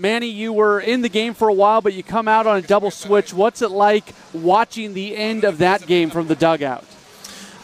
[0.00, 2.62] Manny, you were in the game for a while, but you come out on a
[2.62, 3.34] double switch.
[3.34, 6.84] What's it like watching the end of that game from the dugout?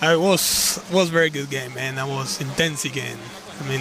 [0.03, 1.95] It was was very good game, man.
[1.95, 3.17] That was intense game.
[3.59, 3.81] I mean,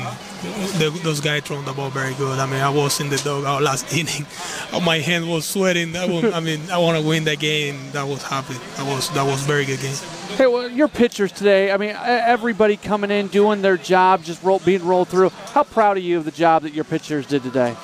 [0.79, 2.39] the, those guys throwing the ball very good.
[2.39, 4.25] I mean, I was in the dugout last inning.
[4.71, 5.91] Oh, my hand was sweating.
[5.91, 7.91] That was, I mean, I want to win that game.
[7.91, 8.53] That was happy.
[8.77, 9.95] That was that was very good game.
[10.37, 11.73] Hey, well, your pitchers today.
[11.73, 15.29] I mean, everybody coming in doing their job, just roll, being rolled through.
[15.29, 17.75] How proud are you of the job that your pitchers did today?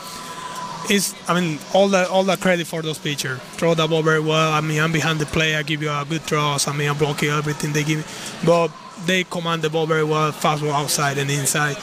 [0.90, 3.40] It's, I mean, all the all the credit for those pitchers.
[3.58, 4.52] Throw the ball very well.
[4.52, 5.56] I mean, I'm behind the play.
[5.56, 6.68] I give you a good throws.
[6.68, 8.06] I mean, I'm blocking everything they give me.
[8.46, 8.72] But
[9.06, 11.78] they command the ball very well, fastball outside and inside,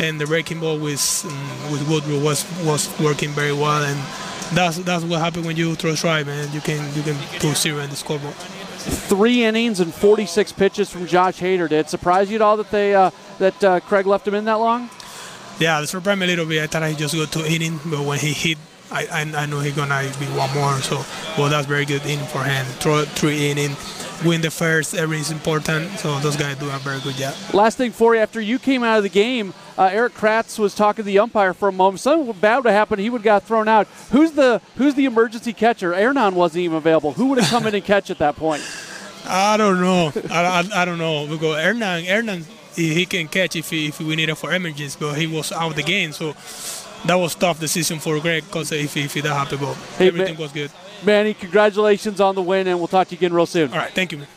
[0.00, 3.98] and the breaking ball with um, with Woodruff was was working very well, and
[4.56, 6.52] that's that's what happens when you throw strike, man.
[6.52, 8.34] You can you can put zero in the scoreboard.
[8.34, 11.68] Three innings and 46 pitches from Josh Hader.
[11.70, 14.44] Did it surprise you at all that they uh, that uh, Craig left him in
[14.44, 14.90] that long?
[15.58, 16.62] Yeah, it surprised me a little bit.
[16.62, 18.58] I thought he just go two innings, but when he hit
[18.90, 20.78] I, I, I know he's gonna be one more.
[20.80, 21.04] So,
[21.36, 22.64] well, that's very good inning for him.
[22.78, 23.76] Throw three inning,
[24.24, 24.94] win the first.
[24.94, 25.90] Everything is important.
[25.98, 27.34] So those guys do a very good job.
[27.52, 30.74] Last thing for you, after you came out of the game, uh, Erik Kratz was
[30.74, 32.00] talking to the umpire for a moment.
[32.00, 32.98] Something bad would happen.
[32.98, 33.88] He would have got thrown out.
[34.12, 35.94] Who's the Who's the emergency catcher?
[35.94, 37.12] Hernan wasn't even available.
[37.12, 38.62] Who would have come in and catch at that point?
[39.26, 40.12] I don't know.
[40.30, 44.00] I, I, I, don't know because Hernan Hernan he, he can catch if he, if
[44.00, 46.12] we need it for emergencies, but he was out of the game.
[46.12, 46.34] So
[47.06, 50.34] that was tough decision for Greg because if, if he didn't have go, hey, everything
[50.34, 50.70] man, was good.
[51.04, 53.70] Manny, congratulations on the win, and we'll talk to you again real soon.
[53.72, 54.18] All right, thank you.
[54.18, 54.28] Man.